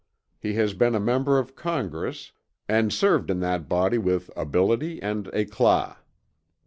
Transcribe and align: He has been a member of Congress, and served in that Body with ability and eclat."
He 0.39 0.55
has 0.55 0.73
been 0.73 0.95
a 0.95 0.99
member 0.99 1.37
of 1.37 1.55
Congress, 1.55 2.31
and 2.67 2.91
served 2.91 3.29
in 3.29 3.39
that 3.41 3.69
Body 3.69 3.99
with 3.99 4.31
ability 4.35 4.99
and 4.99 5.27
eclat." 5.27 5.99